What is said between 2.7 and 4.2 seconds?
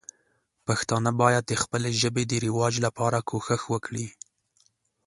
لپاره کوښښ وکړي.